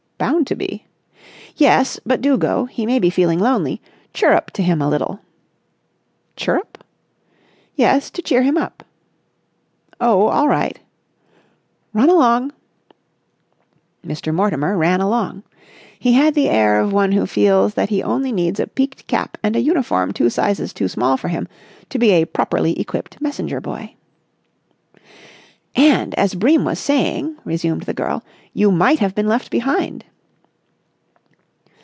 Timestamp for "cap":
19.07-19.39